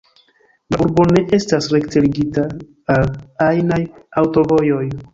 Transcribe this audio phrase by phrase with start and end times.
[0.73, 2.47] La urbo ne estas rekte ligita
[2.97, 3.07] al
[3.53, 3.83] ajnaj
[4.25, 4.87] aŭtovojoj.